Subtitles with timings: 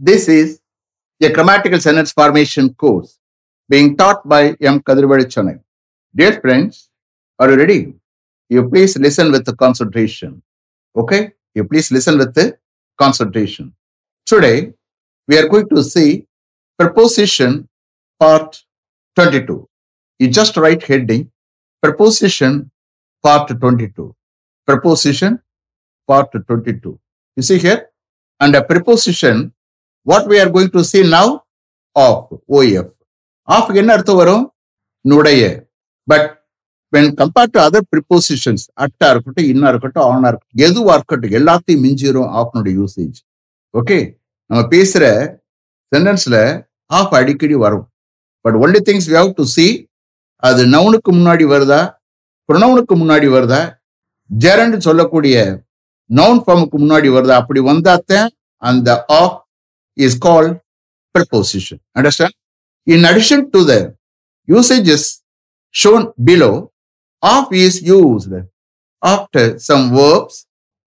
[0.00, 0.60] This is
[1.20, 3.18] a grammatical sentence formation course
[3.68, 4.80] being taught by M.
[4.80, 5.60] Kadirvadi.
[6.14, 6.88] Dear friends,
[7.36, 7.94] are you ready?
[8.48, 10.40] You please listen with the concentration.
[10.94, 11.32] Okay?
[11.52, 12.56] You please listen with the
[12.96, 13.74] concentration.
[14.24, 14.72] Today,
[15.26, 16.26] we are going to see
[16.78, 17.68] preposition
[18.20, 18.64] part
[19.16, 19.68] 22.
[20.20, 21.32] You just write heading
[21.82, 22.70] preposition
[23.20, 24.14] part 22.
[24.64, 25.42] Preposition
[26.06, 27.00] part 22.
[27.34, 27.90] You see here?
[28.40, 29.52] Under preposition,
[30.08, 31.32] what we are going to see now
[31.96, 32.20] of
[32.58, 32.92] O F
[33.48, 34.44] ஆஃப்க்கு என்ன அர்த்தம் வரும்?
[35.04, 35.42] நுடைய.
[36.08, 36.28] But
[36.92, 42.30] when compared to other prepositions அட்டா இருக்கட்டும் இன்னா இருக்கட்டும் ஆனா இருக்கட்டும் எதுவா இருக்கட்டும் எல்லாத்தையும் மிஞ்சிரும்
[42.40, 43.18] ஆஃப்னுடைய யூசேஜ்
[43.74, 43.98] ஓகே
[44.50, 45.04] நம்ம பேசுற
[45.92, 46.36] சென்டென்ஸ்ல
[46.98, 47.84] ஆஃப் அடிக்கடி வரும்.
[48.44, 49.66] But only things we have to see
[50.42, 51.80] அது நவுனுக்கு முன்னாடி வருதா?
[52.48, 53.60] ப்ரொனவுனுக்கு முன்னாடி வருதா?
[54.30, 55.36] ஜெரண்ட் சொல்லக்கூடிய
[56.10, 57.36] நவுன் ஃபார்முக்கு முன்னாடி வருதா?
[57.42, 58.28] அப்படி வந்தாத்தான்
[58.62, 58.88] அந்த
[59.20, 59.38] of
[59.98, 60.60] is called
[61.14, 61.80] preposition.
[61.94, 62.32] Understand?
[62.86, 63.96] In addition to the
[64.46, 65.22] usages
[65.70, 66.72] shown below,
[67.20, 68.32] of is used
[69.02, 70.46] after some verbs,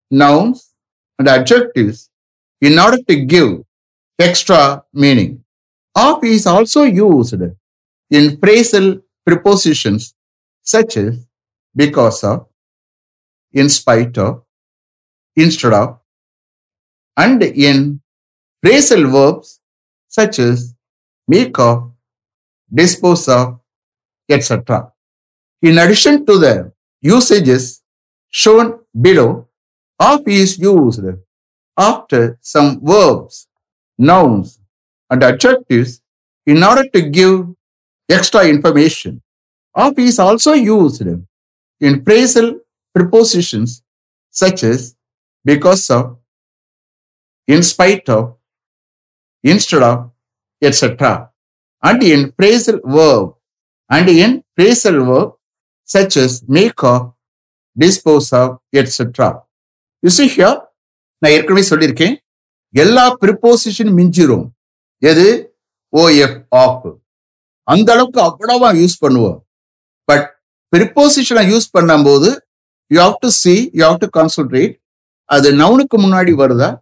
[0.10, 0.74] nouns,
[1.20, 2.10] and adjectives
[2.62, 3.64] in order to give
[4.18, 5.44] extra meaning.
[5.94, 7.42] Of is also used
[8.10, 10.16] in phrasal prepositions
[10.62, 11.28] such as
[11.76, 12.48] because of,
[13.52, 14.44] in spite of,
[15.36, 16.00] instead of,
[17.18, 18.02] and in
[18.64, 19.60] phrasal verbs
[20.08, 20.76] such as
[21.28, 21.92] make of,
[22.74, 23.60] dispose of,
[24.30, 24.92] etc.
[25.62, 27.82] In addition to the usages
[28.30, 29.48] shown below,
[30.00, 31.04] of is used
[31.78, 33.48] after some verbs,
[33.98, 34.60] nouns,
[35.10, 36.02] and adjectives
[36.46, 37.48] in order to give
[38.10, 39.22] extra information.
[39.74, 42.60] Of is also used in phrasal
[42.94, 43.84] prepositions
[44.30, 44.96] such as
[45.46, 46.18] because of,
[47.48, 48.36] in spite of,
[49.48, 50.06] instead of,
[50.66, 51.30] etc.
[51.82, 53.34] And in phrasal verb,
[53.88, 55.32] and in phrasal verb
[55.98, 57.10] such as make of,
[57.80, 59.40] dispose of, etc.
[60.08, 60.70] You see here,
[61.18, 62.16] நான் ஏற்கனவே சொல்லியிருக்கேன்.
[62.74, 64.50] எல்லா preposition மிஞ்சிரும்.
[64.98, 65.56] எது?
[65.96, 67.00] OF of
[67.64, 69.40] அந்த அளவுக்கு அவ்வளவா use பண்ணுவோம்.
[70.04, 70.42] But
[70.76, 72.38] ப்ரிப்போசிஷனை யூஸ் பண்ணும்போது
[72.88, 74.80] you have to see you have to concentrate
[75.26, 76.80] அது நவுனுக்கு முன்னாடி வருதா?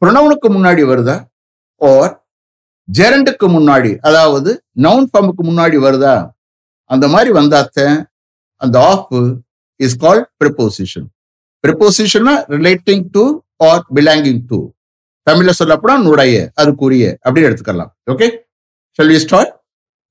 [0.00, 1.27] ப்ரொனவுனுக்கு முன்னாடி வருதா?
[1.80, 2.10] ஓர்
[2.88, 4.50] ஜெரண்டுக்கு முன்னாடி அதாவது
[4.84, 6.14] நவுன் ஃபார்முக்கு முன்னாடி வருதா?
[6.90, 7.78] அந்த மாதிரி வந்தாத்த
[8.60, 9.12] அந்த of
[9.80, 11.06] is called preposition
[11.64, 13.24] ப்ரிப்போசிஷனா relating to
[13.68, 14.58] or belonging to
[15.26, 17.90] தமிழ்ல சொல்லப்போனா நுடைய அதுக்குரிய அப்படின்னு எடுத்துக்கலாம்.
[18.12, 18.26] Okay
[18.98, 19.52] shall we start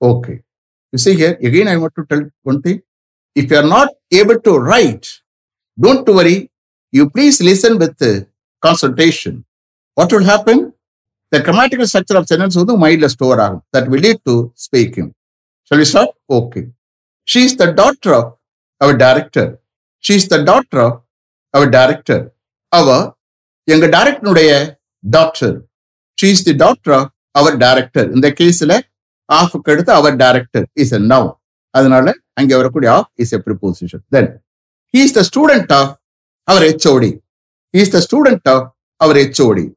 [0.02, 0.34] okay
[0.94, 2.78] you see here again i want to tell one thing.
[3.36, 3.90] If you are not
[4.20, 5.08] able to write
[5.78, 6.38] don't worry.
[6.94, 8.00] You please listen with
[8.64, 9.34] concentration
[9.98, 10.58] what will happen?
[11.32, 14.34] The grammatical structure of sentence வந்து மைண்ட்ல store ஆகும் that will lead to
[14.66, 15.10] speaking
[15.72, 16.08] சொல்லி sir
[16.38, 16.62] okay
[17.28, 18.30] she is the doctor of
[18.82, 19.50] our director
[20.04, 20.96] she is the doctor of
[21.54, 22.24] our director
[22.72, 22.88] அவ
[23.68, 24.52] எங்க டைரக்டனுடைய
[25.04, 25.56] doctor
[26.18, 28.74] she is the doctor of our director இந்த கேஸ்ல
[29.30, 31.30] ஆஃப்க்கு அடுத்து our director is a noun
[31.74, 32.08] அதனால
[32.40, 34.30] அங்கே வரக்கூடிய of is a preposition then
[34.94, 35.92] he is the student of
[36.48, 37.12] our HOD
[37.74, 38.66] he is the student of
[39.02, 39.68] our HOD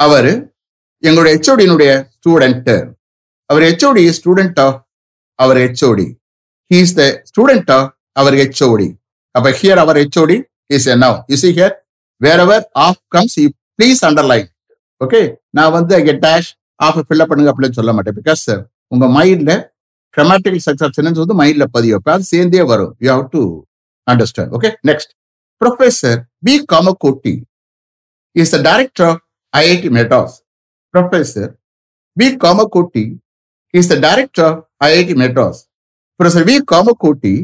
[0.00, 0.30] அவர்
[1.02, 2.70] எங்களுடைய ஹெச்ஓடியினுடைய student
[3.50, 4.78] our HOD student of
[5.38, 6.06] our HOD
[6.70, 8.88] he is the student of our HOD
[9.34, 10.36] அப்ப here our HOD
[10.70, 11.74] is an noun you hear
[12.40, 13.48] wherever of comes you
[13.78, 14.48] please underline
[15.00, 15.20] okay
[15.50, 16.48] நான் வந்து அங்கே dash
[16.80, 18.16] of fill up பண்ணுங்க அப்படின்னு சொல்ல மாட்டேன்.
[18.20, 18.44] Because
[18.88, 19.52] உங்க மைண்ட்ல
[20.16, 22.92] கிரமாட்டிக்கல் ஸ்ட்ரக்சர் சென்டென்ஸ் வந்து மைண்ட்ல பதிவு அப்ப அது சேர்ந்தே வரும்.
[23.00, 23.42] You have to
[24.06, 25.10] understand okay next
[25.60, 27.34] professor B Kamakoti
[28.36, 29.20] is the director of
[29.54, 30.36] IIT Madras
[30.94, 31.56] Professor
[32.16, 32.36] B.
[32.36, 33.18] Kamakoti
[33.72, 35.68] is the director of IIT Madras.
[36.18, 36.60] Professor V.
[36.60, 37.34] Kamakoti,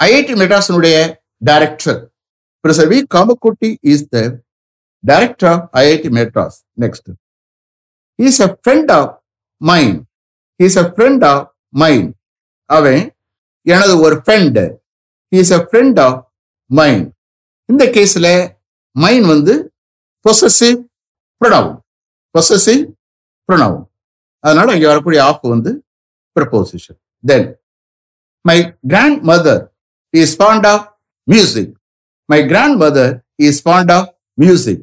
[0.00, 0.96] IIT Madras னுடைய
[1.40, 1.96] director.
[2.64, 3.02] Professor V.
[3.14, 4.24] Kamakoti is the
[5.04, 6.54] director of IIT Madras.
[6.76, 7.04] Next.
[8.18, 9.06] He is a friend of
[9.60, 10.06] mine.
[10.58, 11.38] He is a friend of
[11.82, 12.06] mine.
[12.70, 13.02] அவன்
[13.66, 14.58] எனது ஒரு friend
[15.32, 16.12] he is a friend of
[16.70, 17.02] mine.
[17.68, 18.26] இந்த கேஸ்ல
[18.96, 19.54] மைன் வந்து
[20.24, 20.78] possessive
[21.40, 21.68] pronoun.
[22.34, 22.82] Possessive
[23.48, 23.86] ப்ரொனவும்
[24.44, 25.70] அதனால இங்கே வரக்கூடிய of வந்து
[26.36, 27.46] preposition then
[28.44, 28.56] my
[29.30, 29.62] grandmother
[30.14, 30.86] is fond of
[31.28, 31.72] music
[32.28, 32.40] my
[32.82, 33.14] grandmother
[33.46, 34.08] is fond of
[34.38, 34.82] music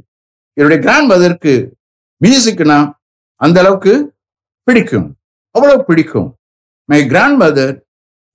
[0.58, 1.54] என்னுடைய கிராண்ட் மதருக்கு
[2.22, 2.78] மியூசிக்னா
[3.42, 3.94] அந்த அளவுக்கு
[4.68, 5.08] பிடிக்கும்.
[5.56, 6.28] அவ்வளவு பிடிக்கும்.
[6.90, 7.00] My
[7.44, 7.74] grandmother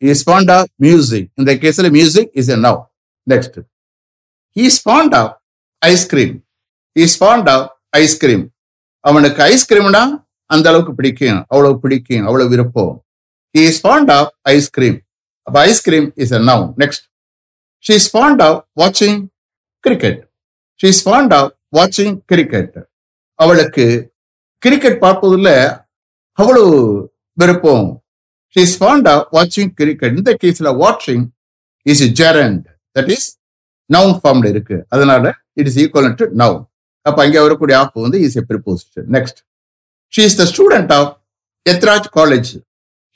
[0.03, 2.79] is fond of music இந்த கேஸில் music is a noun
[3.27, 3.59] next
[4.57, 5.33] is fond of
[5.83, 6.35] ice cream
[6.97, 7.67] is fond of
[8.03, 8.45] ice cream
[9.07, 10.03] அவனுக்கு ஐஸ்கிரீம்னா
[10.51, 12.95] அந்த அளவுக்கு பிடிக்கும் அவ்வளவு பிடிக்கும் அவ்வளவு விருப்பம்
[13.55, 14.99] he is fond of ice cream
[15.47, 17.05] அப்போ ice cream is a noun next
[17.85, 19.19] she is fond of வாட்சிங்
[19.85, 20.21] cricket
[20.81, 22.77] she is fond of வாட்சிங் கிரிக்கெட்
[23.39, 23.87] அவளுக்கு
[24.63, 25.53] கிரிக்கெட் பார்ப்பதில்
[26.39, 26.75] அவ்வளவு
[27.39, 27.87] விருப்பம்
[28.57, 31.25] ஷீ இஸ் ஃபாண்ட் ஆஃப் வாட்சிங் கிரிக்கெட் இந்த கேஸில் வாட்சிங்
[31.87, 32.65] is gerund
[32.97, 33.27] that is
[33.91, 35.25] noun ஃபார்ம்ல இருக்கு அதனால
[35.55, 36.63] it is equal to noun
[37.07, 39.39] அப்ப அங்கே வரக்கூடிய ஆப் வந்து is a preposition next
[40.13, 41.11] she is the student of
[41.67, 42.51] Ethiraj college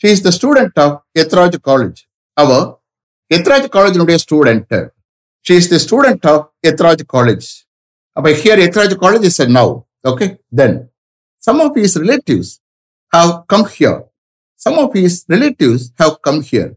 [0.02, 1.98] she is the student of Ethiraj college
[2.36, 2.50] அவ
[3.30, 4.74] எத்ராஜ் காலேஜினுடைய student
[5.46, 7.48] she is the student of Ethiraj college
[8.16, 9.72] அப்ப here Ethiraj College is a noun
[10.04, 10.76] okay then
[11.42, 12.52] some of his relatives
[13.12, 14.00] have come here
[14.60, 16.70] some of his relatives have come here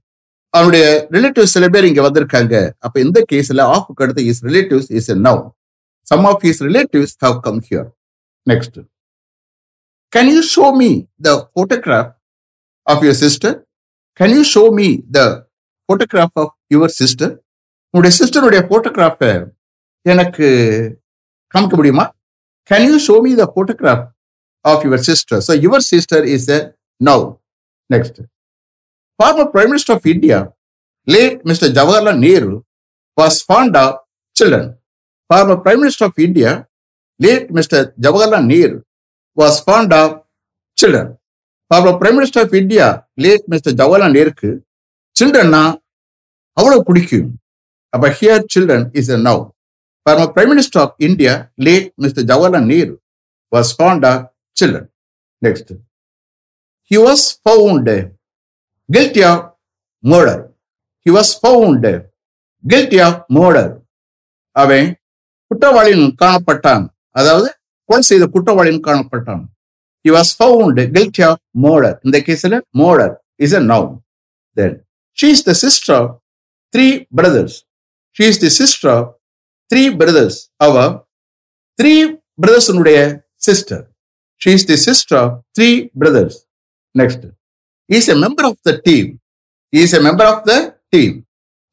[0.54, 2.56] அவனுடைய relatives சில பேர் இங்க வந்திருக்காங்க.
[2.80, 5.42] அப்ப இந்த கேஸ்ல ஆஃப் அடுத்து is relatives is a noun
[6.05, 7.85] some of his relatives have come here.
[8.47, 8.73] Next.
[10.13, 10.89] Can you show me
[11.19, 12.09] the photograph
[12.88, 13.51] of your sister?
[14.19, 15.25] Can you show me the
[15.89, 17.29] photograph of your sister?
[17.94, 19.31] உங்களுடைய சிஸ்டருடைய போட்டோகிராஃபை
[20.05, 20.45] எனக்கு
[21.53, 22.05] காமிக்க முடியுமா
[22.71, 24.05] can you show me the photograph
[24.65, 26.59] of your sister so your sister is a
[27.01, 27.23] noun
[27.89, 28.17] next
[29.19, 30.39] former prime minister of India
[31.07, 32.50] late mister Jawaharlal Nehru
[33.17, 33.95] was fond of
[34.35, 34.69] children
[35.33, 36.51] former Prime Minister of India,
[37.19, 37.94] late Mr.
[37.97, 38.81] Jawaharlal Nehru,
[39.38, 40.09] was fond of
[40.77, 41.18] children.
[41.71, 42.88] Former Prime Minister of India,
[43.18, 43.71] late Mr.
[43.74, 44.51] Jawaharlal Nehru,
[45.15, 45.63] சில்ட்ரன்னா
[46.57, 47.27] அவ்வளவு பிடிக்கும்
[47.94, 49.41] அப்ப here children is a noun
[50.06, 51.33] former prime minister of India
[51.68, 52.94] late mister Jawaharlal Nehru
[53.51, 54.24] was fond of
[54.57, 54.88] children
[55.41, 55.71] next
[56.91, 57.91] he was found
[58.89, 59.44] guilty of
[60.03, 60.41] murder
[61.06, 61.88] he was found
[62.63, 63.71] guilty of murder
[64.56, 64.89] அவன்
[65.53, 66.85] குற்றவாளியின் காணப்பட்டான்
[67.19, 67.50] அதாவது
[67.89, 69.44] கொலை செய்த குற்றவாளியின் காணப்பட்டான்
[70.05, 71.35] he was found guilty of
[71.65, 73.09] murder இந்த கேஸ்ல murder
[73.45, 73.91] is a noun
[74.57, 74.71] then
[75.17, 76.07] she is the sister of
[76.73, 77.53] three brothers
[78.15, 79.03] she is the sister of
[79.69, 80.35] three brothers
[80.65, 80.75] அவ
[81.77, 82.01] three
[82.38, 82.67] brothers
[83.47, 83.79] sister
[84.41, 86.35] she is the sister of three brothers
[86.95, 87.21] next
[87.89, 89.05] he is a member of the team
[89.73, 90.59] he is a member of the
[90.94, 91.13] team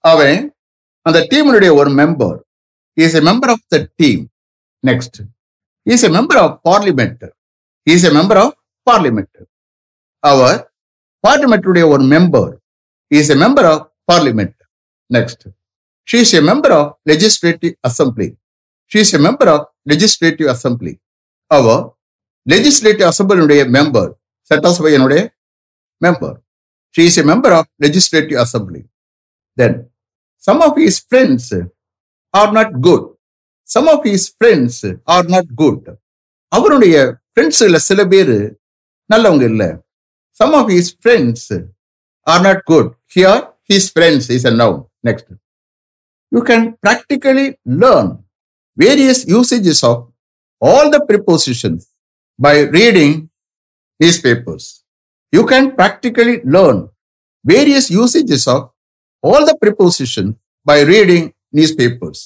[0.04, 0.38] அவன்
[1.06, 2.38] அந்த டீமினுடைய ஒரு member
[3.00, 4.18] he is a member of the team.
[4.88, 5.14] Next,
[5.86, 7.18] he is a member of parliament.
[7.86, 8.50] He is a member of
[8.90, 9.30] parliament.
[10.30, 10.50] Our
[11.26, 12.48] parliament today one member.
[13.10, 13.78] He is a member of
[14.10, 14.54] parliament.
[15.16, 15.40] Next,
[16.04, 18.28] she is a member of legislative assembly.
[18.86, 19.60] She is a member of
[19.92, 20.94] legislative assembly.
[21.56, 21.94] Our
[22.54, 24.06] legislative assembly member.
[24.50, 25.22] சட்டசபையினுடைய
[26.04, 26.32] member.
[26.94, 28.82] She is a member of legislative assembly.
[29.58, 29.72] Then,
[30.46, 31.44] some of his friends
[32.34, 33.06] are not good
[33.68, 34.80] some of his friends
[35.14, 35.86] are not good
[36.52, 36.94] அவருடைய
[37.30, 38.34] ஃப்ரெண்ட்ஸ்ல சில பேர்
[39.10, 39.64] நல்லவங்க இல்ல.
[40.40, 41.48] Some of his friends
[42.26, 43.40] are not good here
[43.70, 44.74] his friends is a noun
[45.08, 45.30] next
[46.32, 47.46] you can practically
[47.82, 48.10] learn
[48.76, 50.02] various usages of
[50.62, 51.84] all the prepositions
[52.38, 53.16] by reading
[54.26, 54.68] newspapers
[55.32, 56.80] you can practically learn
[57.44, 58.66] various usages of
[59.24, 60.30] all the preposition
[60.66, 61.26] by reading
[61.78, 62.22] newspapers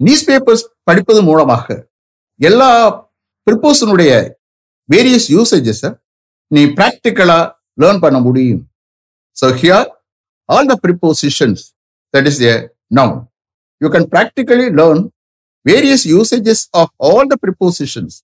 [0.28, 1.66] newspapers படிப்பது மூலமாக
[2.40, 2.70] எல்லா
[3.46, 4.12] ப்ரிப்போசனுடைய
[4.88, 5.84] various usages
[6.50, 7.38] நீ ப்ராக்டிக்கலா
[7.82, 8.62] learn பண்ண முடியும்.
[9.36, 9.86] So here
[10.48, 11.62] all the prepositions
[12.14, 12.54] that is a
[12.98, 13.20] noun
[13.80, 15.02] you can practically learn
[15.66, 18.16] various usages of all the prepositions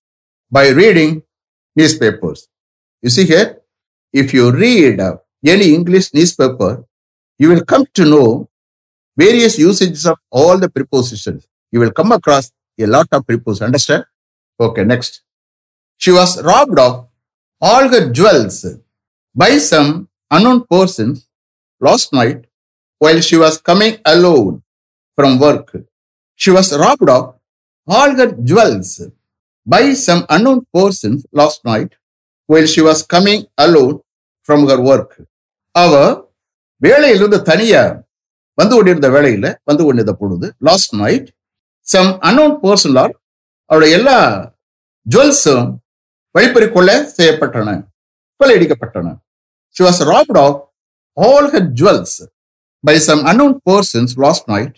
[0.51, 1.15] by reading
[2.03, 2.43] newspapers
[3.03, 3.49] you see here
[4.13, 5.01] if you read
[5.53, 6.09] any English
[6.41, 6.75] newspaper
[7.39, 8.23] you will come to know
[9.20, 11.46] various usages of all the prepositions.
[11.72, 13.62] You will come across a lot of prepositions.
[13.62, 14.04] Understand?
[14.60, 15.22] Okay, next.
[15.96, 17.08] She was robbed of
[17.60, 18.66] all her jewels
[19.34, 21.28] by some unknown persons
[21.80, 22.46] last night
[22.98, 24.62] while she was coming alone
[25.14, 25.68] from work.
[26.34, 27.34] She was robbed of
[27.86, 29.02] all her jewels
[29.66, 31.92] by some unknown persons last night
[32.46, 34.00] while she was coming alone
[34.42, 35.12] from her work.
[35.74, 35.94] அவ
[36.82, 37.82] வேலையிலிருந்து தனியா
[38.61, 41.27] வந்து கொண்டிருந்த வேலையில வந்து கொண்டிருந்த பொழுது last night
[41.87, 43.13] some unknown பர்சனலால்
[43.69, 44.17] அவருடைய எல்லா
[45.05, 45.69] ஜுவல்ஸும்
[46.35, 47.69] வழிப்பறி கொள்ள செய்யப்பட்டன.
[48.39, 49.07] கொள்ளையடிக்கப்பட்டன
[49.75, 50.59] she was robbed of
[51.17, 52.15] all her jewels
[52.83, 54.77] by some unknown persons last night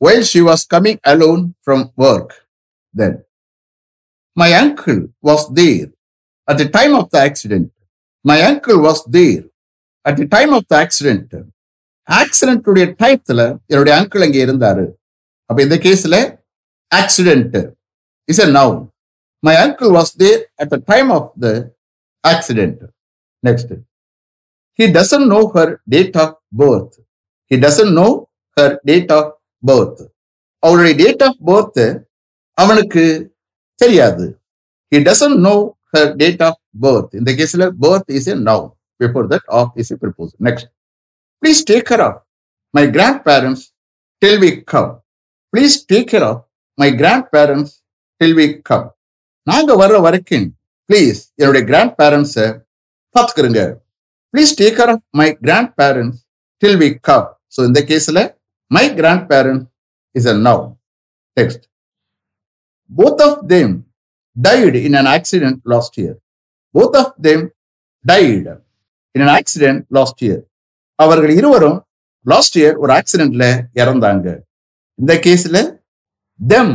[0.00, 2.34] while she was coming alone from work
[2.94, 3.18] then
[4.36, 5.88] my uncle was there
[6.48, 7.70] at the time of the accident
[8.24, 9.44] my uncle was there
[10.04, 11.34] at the time of the accident
[12.08, 14.84] ஆக்சிடென்ட்டுடைய டைத்துல என்னுடைய uncle அங்கே இருந்தாரு
[15.50, 16.16] அப்ப இந்த கேஸ்ல
[16.92, 17.56] accident
[18.28, 18.80] is a noun
[19.42, 21.48] my uncle was there at the time of the
[22.24, 22.82] accident
[23.42, 23.72] next
[24.78, 26.94] he doesn't know her date of birth
[27.50, 28.08] he doesn't know
[28.56, 29.30] her date of
[29.62, 30.02] birth
[30.62, 31.82] அவருடைய date of birth
[32.58, 33.04] அவனுக்கு
[33.78, 34.26] தெரியாது
[34.92, 35.54] he doesn't know
[35.94, 38.64] her date of birth இந்த கேஸ்ல birth is a noun
[39.00, 40.68] before that of is a preposition next
[41.44, 42.14] please take care of
[42.74, 43.62] my grandparents
[44.22, 44.90] till we come.
[45.52, 46.36] Please take care of
[46.78, 47.70] my grandparents
[48.20, 48.86] till we come.
[49.46, 50.46] நாங்க வர்ற வரைக்கும்
[50.90, 52.46] please என்னுடைய grand பேரண்ட்ஸை
[53.14, 53.62] பார்த்துக்கிறங்க
[54.34, 55.26] please take care of my
[55.80, 56.20] grandparents
[56.62, 58.22] till we come so இந்த கேஸில்
[58.70, 58.84] my
[59.32, 59.62] grandparent
[60.14, 60.62] is a noun
[61.36, 61.64] next
[62.90, 63.74] both of them
[64.36, 66.16] died in an accident last year
[66.74, 67.44] both of them
[68.04, 68.56] died
[69.14, 70.42] in an accident last year
[70.98, 71.78] அவர்கள் இருவரும்
[72.26, 73.46] last year ஒரு ஆக்சிடென்ட்ல
[73.80, 74.26] இறந்தாங்க.
[74.98, 75.58] இந்த கேஸ்ல
[76.40, 76.74] them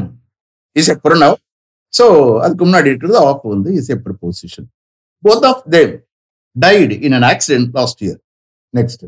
[0.75, 1.37] is a pronoun
[1.93, 2.05] so
[2.43, 4.67] அதுக்கு முன்னாடி இருக்கிறது ஆஃப் வந்து is a preposition
[5.23, 5.93] both of them
[6.55, 8.19] died in an accident last year
[8.73, 9.05] next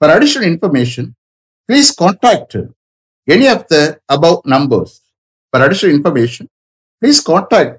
[0.00, 1.08] for additional information
[1.68, 2.56] please contact
[3.28, 3.78] any of the
[4.16, 4.94] above numbers
[5.52, 6.48] for additional information
[7.02, 7.76] please contact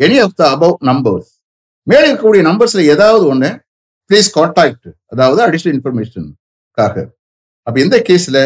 [0.00, 1.30] any of the above numbers
[1.86, 3.50] மேலே இருக்கக்கூடிய நம்பர்ஸ்ல ஏதாவது ஒன்று
[4.10, 6.96] please contact அதாவது additional இன்ஃபர்மேஷனுக்காக
[7.66, 8.38] அப்போ இந்த கேஸ்ல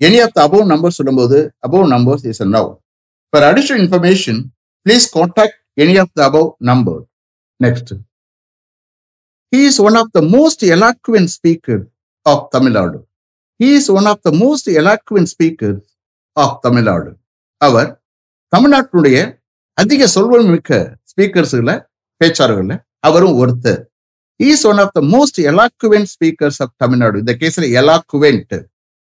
[0.00, 2.70] any of the above number சொல்லும்போது above numbers is a noun
[3.32, 4.40] for additional information
[4.86, 7.00] please contact any of the above number
[7.60, 7.92] next
[9.52, 11.82] he is one of the most eloquent speaker
[12.26, 12.98] of Tamil Nadu
[13.60, 15.78] he is one of the most eloquent speaker
[16.36, 17.10] of Tamil Nadu
[17.60, 17.90] அவர்
[18.52, 19.18] தமிழ்நாட்டினுடைய
[19.78, 20.72] அதிக சொல்வன் மிக்க
[21.10, 21.74] ஸ்பீக்கர்ஸுகளை
[22.20, 23.80] பேச்சாளர்களில் அவரும் ஒருத்தர்
[24.40, 28.54] is one of the most eloquent speakers of Tamil Nadu இந்த கேஸ்ல eloquent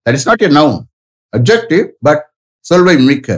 [0.06, 0.78] that is not a noun
[1.32, 2.22] adjective but
[2.64, 3.28] சொல்வை மிக்க.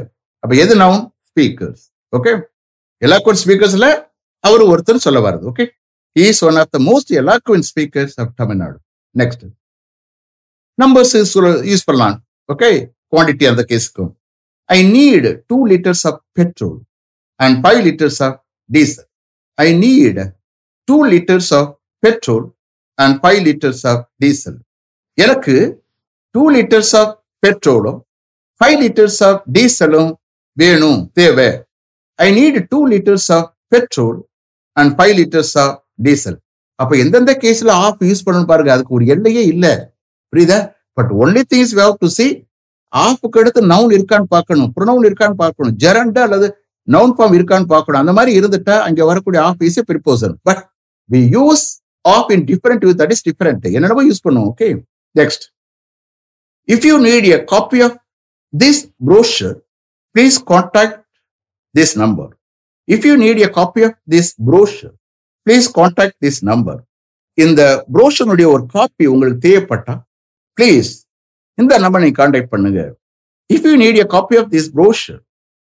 [0.42, 1.82] அப்ப எது நவுன் ஸ்பீக்கர்ஸ்
[2.12, 2.32] ஓகே
[3.02, 3.86] எலாக்குவன் ஸ்பீக்கர்ஸ்ல
[4.44, 5.44] அவர் ஒருத்தர் சொல்ல வர்றது.
[5.50, 5.64] Okay
[6.16, 8.76] is one of the most eloquent speakers of Tamil Nadu
[9.14, 9.44] next
[10.78, 11.14] numbers
[11.70, 12.16] use பண்ணலாம்
[12.48, 12.68] ஓகே
[13.12, 14.12] குவான்டிட்டி அந்த கேஸுக்கும்
[14.68, 16.78] I need two litres of petrol
[17.40, 18.36] and five litres of
[18.70, 19.06] diesel
[19.58, 20.20] I need
[20.88, 21.70] two litres of
[22.04, 22.46] petrol
[22.99, 24.58] and five litres of diesel
[25.18, 25.56] எனக்கு
[26.34, 27.99] two litres of பெட்ரோலும்
[28.61, 30.11] five litres of டீசலும்
[30.56, 31.49] வேணும் தேவை.
[32.18, 34.18] I need two litres of petrol
[34.76, 36.38] and five litres of diesel
[36.80, 39.73] அப்ப எந்தெந்த கேஸ்ல of use பண்ணணும் பாருங்க அதுக்கு ஒரு எல்லையே இல்லை.
[40.32, 40.58] புரியுதா?
[40.99, 42.26] But only things we do see
[42.92, 46.46] ஆஃப்க்கு அடுத்து நவுன் இருக்கான்னு பார்க்கணும் ப்ரொனவுன் இருக்கான்னு பார்க்கணும் ஜெரண்ட் அல்லது
[46.88, 48.00] நவுன் ஃபார்ம் இருக்கான்னு பார்க்கணும்.
[48.02, 50.62] அந்த மாதிரி இருந்துட்டா அங்கே வரக்கூடிய of is preposition but
[51.12, 51.64] we use
[52.04, 54.68] of in different that is different என்னென்னவோ யூஸ் பண்ணுவோம் okay
[55.14, 55.44] next
[56.68, 57.99] if you need a copy of
[58.52, 59.56] this brochure
[60.14, 60.92] please contact
[61.75, 62.26] this number.
[62.88, 64.92] If you need a copy of this brochure,
[65.46, 66.76] please contact this number.
[67.38, 67.61] இந்த
[67.94, 69.94] ப்ரோஷனுடைய ஒரு copy உங்களுக்கு தேவைப்பட்டா
[70.58, 70.90] please
[71.58, 72.80] இந்த number நீங்க contact பண்ணுங்க.
[73.50, 75.18] If you need a copy of this brochure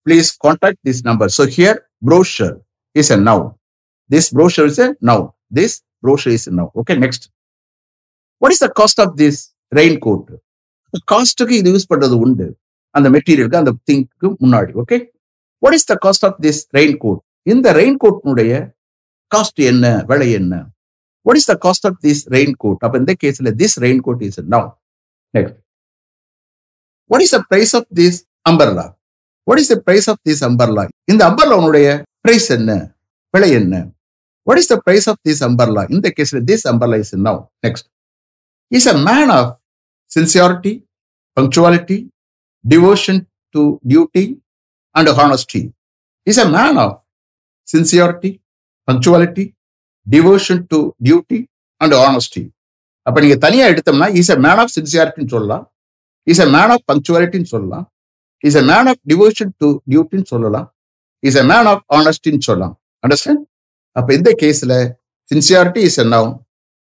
[0.06, 2.56] please contact this number so here brochure
[2.96, 3.44] is a now
[4.10, 5.24] this brochure is a now
[5.60, 7.26] this brochure is now okay next
[8.42, 9.40] what is the cost of this
[10.06, 10.30] raincoat
[11.12, 12.46] காஸ்ட்டுக்கு இது use பண்றது உண்டு.
[12.96, 14.98] அந்த மெட்டீரியலுக்கு அந்த திங்க்கு முன்னாடி okay
[15.64, 16.62] what is the cost of this
[17.04, 17.22] raincoat
[17.54, 18.52] இந்த ரெயின் கோட்னுடைய
[19.32, 19.86] காஸ்ட் என்ன?
[20.10, 20.54] விலை என்ன?
[21.26, 22.22] What is the cost of this
[22.64, 23.76] raincoat அப்ப இந்த கேஸ்ல this
[24.06, 24.68] raincoat is now
[25.34, 25.58] next
[27.10, 28.86] what is the price of this umbrella
[29.48, 31.88] what is the price of this umbrella இந்த அம்பர்லாவுடைய
[32.26, 32.72] பிரைஸ் என்ன?
[33.34, 33.76] விலை என்ன?
[34.48, 37.88] What is the price of this umbrella இந்த கேஸ்ல this umbrella is now next
[38.72, 39.52] is a man of
[40.12, 40.74] sincerity
[41.38, 41.98] punctuality
[42.66, 43.18] devotion
[43.56, 44.26] to duty
[44.96, 45.62] and honesty.
[46.28, 46.92] He's a man of
[47.68, 48.32] sincerity,
[48.88, 49.46] punctuality,
[50.08, 51.40] devotion to duty
[51.82, 52.42] and honesty
[53.06, 55.64] அப்ப நீங்க தனியா எடுத்தோம்னா is a man of சின்சியாரிட்டின்னு சொல்லலாம்.
[56.28, 57.86] Is a man of பங்க்சுவாலிட்டின்னு சொல்லலாம்.
[58.44, 60.68] Is a man of devotion to டியூட்டின்னு சொல்லலாம்.
[61.20, 62.74] Is a man of ஆனஸ்டின்னு சொல்லலாம்.
[63.04, 63.44] அண்டர்ஸ்டாண்ட்
[63.96, 64.74] அப்ப இந்த கேஸ்ல
[65.28, 66.34] sincerity is a noun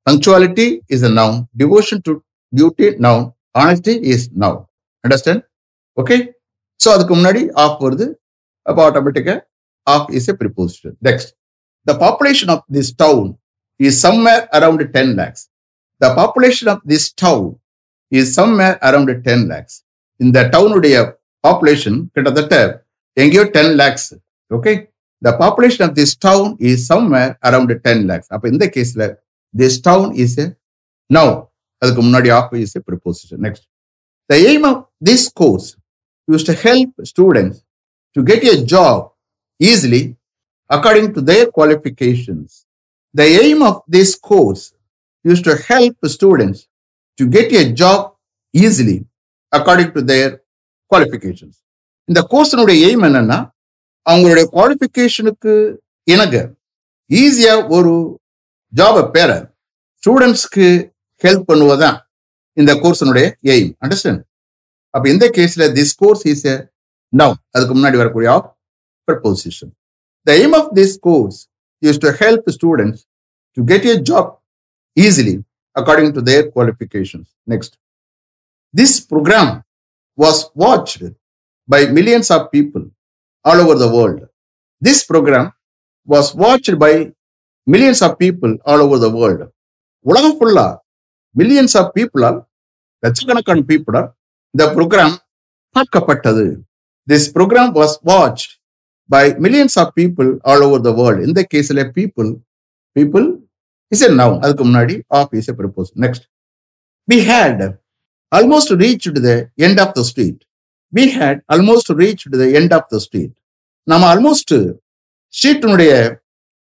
[0.08, 2.14] punctuality is a noun devotion to
[2.54, 3.26] duty noun
[3.62, 4.62] honesty is noun
[5.04, 5.44] understand
[5.98, 6.18] okay
[6.80, 8.06] so அதுக்கு முன்னாடி ஆஃப் வருது.
[8.66, 9.36] அப்போ ஆட்டோமேட்டிக்கா
[9.88, 11.32] of is a preposition next
[11.88, 13.30] the population of this town
[13.80, 15.44] is somewhere around ten lakhs
[16.02, 17.52] the population of this town
[18.12, 19.78] is somewhere around ten lakhs
[20.20, 20.96] இந்த டவுனுடைய
[21.44, 22.56] population கிட்டத்தட்ட
[23.18, 24.10] எங்கேயோ ten lakhs
[24.52, 24.74] okay
[25.24, 29.06] the population of this town is somewhere around ten lakhs அப்போ இந்த கேஸ்ல
[29.53, 30.48] this town is a
[31.10, 31.34] noun
[31.82, 33.65] அதுக்கு முன்னாடி of is a preposition next
[34.30, 35.70] the aim of this course
[36.27, 37.58] used to help students
[38.15, 39.12] to get a job
[39.60, 40.03] easily
[40.70, 42.65] according to their qualifications.
[43.15, 44.74] The aim of this course
[45.25, 46.60] is to help students
[47.18, 48.00] to get a job
[48.53, 48.98] easily
[49.53, 50.30] according to their
[50.92, 51.56] qualifications.
[52.10, 53.39] இந்த கோர்ஸினுடைய aim என்னன்னா
[54.06, 55.54] அவங்களுடைய குவாலிஃபிகேஷனுக்கு
[56.08, 56.38] இணங்க.
[57.10, 57.94] ஈஸியா ஒரு
[58.74, 59.30] ஜாபை பெற
[60.04, 60.68] ஸ்டூடெண்ட்ஸ்க்கு
[61.24, 61.98] ஹெல்ப் பண்ணுவதுதான்
[62.58, 64.22] இந்த கோர்ஸினுடைய எய்ம் அண்டர்ஸ்டாண்ட்
[64.94, 66.56] அப்ப இந்த கேஸ்ல this course is a
[67.14, 68.48] noun அதுக்கு முன்னாடி வரக்கூடிய of
[69.08, 69.72] preposition
[70.28, 71.40] the aim of this course
[71.84, 73.02] is to help students
[73.58, 74.30] to get a job
[74.98, 75.36] easily
[75.76, 77.76] according to their qualifications next
[78.74, 79.54] this programme
[80.18, 81.10] was watched
[81.70, 82.82] by millions of people.
[83.46, 84.20] All over the world.
[84.82, 85.46] This program
[86.08, 86.94] was watched by
[87.68, 89.42] millions of people all over the world.
[90.06, 90.66] உலகம் ஃபுல்லா
[91.36, 92.40] millions of பீப்புளால்
[93.04, 94.10] லட்சக்கணக்கான பீப்புளால்
[94.54, 95.16] இந்த program
[95.76, 96.46] பார்க்கப்பட்டது.
[97.08, 98.44] This programme was watch
[99.10, 102.30] by millions of people all over the world இந்த கேஸில் people
[102.96, 103.26] people
[103.92, 106.26] is a noun அதுக்கு முன்னாடி of is a preposition next
[107.08, 107.64] we had
[108.32, 109.32] almost reach the
[109.68, 110.42] end of the street
[110.94, 113.34] we had almost reach the end of the street
[113.88, 114.54] நம்ம almost
[115.34, 115.92] ஸ்ட்ரீட்னுடைய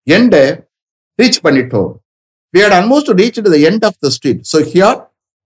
[0.08, 0.44] எண்டை
[1.20, 1.92] reach பண்ணிட்டோம்
[2.54, 4.98] we had almost reach the end of the street so here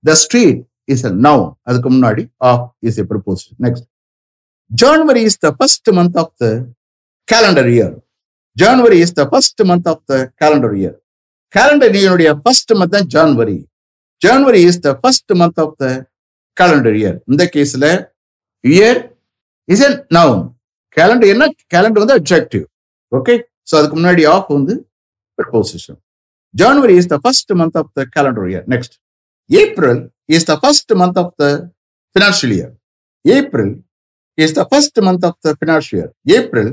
[0.03, 3.85] the street is noun அதுக்கு முன்னாடி of is a preposition next
[4.71, 6.47] January is the first month of the
[7.27, 7.93] calendar year
[8.57, 10.97] January is the first month of the calendar year
[11.53, 13.57] calendar இயருடைய first month தான் January
[14.21, 15.85] January is the first month of the
[16.57, 17.85] calendar year இந்த கேஸ்ல
[18.63, 18.99] year
[19.69, 20.41] is an noun
[20.97, 21.43] calendar என்ன?
[21.73, 22.65] Calendar வந்து objective
[23.11, 23.33] okay
[23.69, 24.73] so அதுக்கு முன்னாடி of வந்து
[25.37, 25.99] preposition
[26.53, 28.95] January is the first month of the calendar year next
[29.49, 31.45] April is the first month of the
[32.15, 32.73] financial year
[33.25, 33.73] April
[34.37, 36.71] is the first month of the financial year April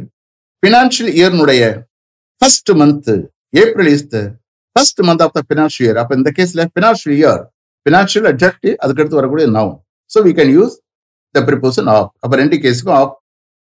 [0.62, 1.62] financial இயர்னுடைய
[2.40, 3.10] first month
[3.54, 4.18] April is the
[4.76, 7.40] first month of the financial year அப்போ இந்த கேஸ்ல financial year
[7.86, 9.76] financial objective அதுக்கடுத்து வரக்கூடிய noun
[10.10, 10.74] so we can use
[11.34, 13.14] the preposition of அப்போ ரெண்டு கேஸுக்கும் of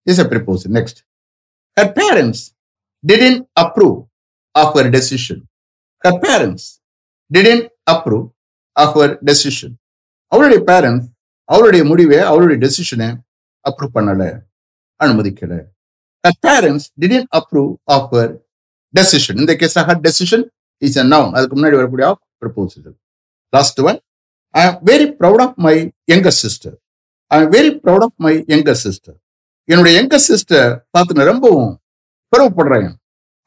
[0.07, 0.99] is a preposition next
[1.77, 2.43] her parents
[3.03, 3.97] didn't approve
[4.55, 5.41] of her decision
[6.03, 6.67] her parents
[7.31, 8.25] didn't approve
[8.75, 9.75] of her decision
[10.31, 11.07] அவருடைய parents
[11.49, 13.09] அவருடைய முடிவை அவருடைய டெசிஷனை
[13.65, 14.31] approve பண்ணலை
[14.99, 15.53] அனுமதிக்கல
[16.23, 18.27] her parents didn't approve of her
[18.93, 19.39] decision.
[19.39, 20.41] In the case of her decision,
[20.81, 22.93] is a அதுக்கு முன்னாடி வரக்கூடிய of preposition
[23.53, 23.97] last one
[24.53, 25.75] I am very proud of my
[26.11, 26.75] younger sister
[27.33, 29.17] I am very proud of my younger sister
[29.69, 31.71] என்னுடைய younger sister பார்த்து ரொம்பவும்
[32.33, 32.89] பெருமைப்படுறேன்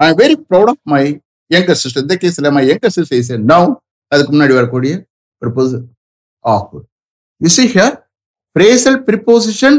[0.01, 1.03] I am very proud of my
[1.51, 3.69] younger sister இந்த கேஸ்ல my younger sister is noun
[4.13, 4.93] அதுக்கு முன்னாடி வரக்கூடிய
[5.43, 5.75] preposition
[6.45, 6.75] of
[7.41, 7.95] you see here
[8.57, 9.79] phrasal preposition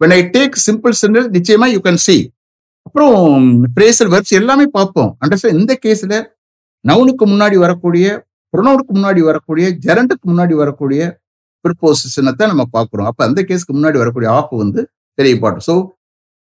[0.00, 2.16] when I take simple sentence நிச்சயமா யூ கேன் சி
[2.86, 3.16] அப்புறம்
[3.76, 5.10] பிரேசல் வெர்ப்ஸ் எல்லாமே பார்ப்போம்.
[5.22, 6.14] அண்டர்ஸ்டாண்ட் இந்த கேஸ்ல
[6.84, 8.06] நவுனுக்கு முன்னாடி வரக்கூடிய
[8.54, 11.00] ப்ரொனவுனுக்கு முன்னாடி வரக்கூடிய ஜெரண்டுக்கு முன்னாடி வரக்கூடிய
[11.64, 14.82] ப்ரிப்போசிஷனை தான் நம்ம பார்க்குறோம் அப்ப அந்த கேஸ்க்கு முன்னாடி வரக்கூடிய ஆஃப் வந்து
[15.18, 15.76] வெரி இம்பார்ட்டன்ட் ஸோ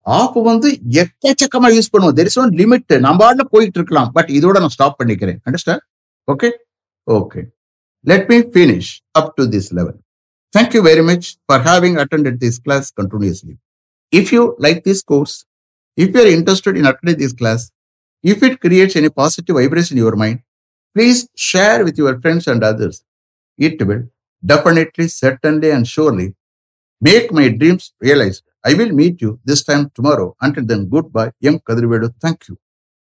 [0.06, 0.70] ஆஃப் வந்து
[1.04, 5.00] எக்கச்சக்கமா யூஸ் பண்ணுவோம் தெர் இஸ் ஒன் லிமிட் நம்ம ஆட்ல போயிட்டு இருக்கலாம் பட் இதோட நான் ஸ்டாப்
[5.02, 5.84] பண்ணிக்கிறேன் understand
[6.28, 6.50] okay
[7.08, 7.42] okay
[8.06, 9.98] let me finish up to this level
[10.54, 13.58] Thank you very much for having attended this class continuously.
[14.14, 15.46] If you like this course,
[15.98, 17.72] if you are interested in attending this class,
[18.24, 20.40] if it creates any positive vibration in your mind,
[20.96, 23.04] please share with your friends and others.
[23.60, 24.04] It will
[24.46, 26.36] definitely, certainly, and surely
[27.02, 28.44] make my dreams realized.
[28.66, 30.36] I will meet you this time tomorrow.
[30.42, 31.32] Until then, goodbye.
[31.44, 31.60] M.
[31.60, 32.14] Kadrivedu.
[32.22, 32.58] Thank you.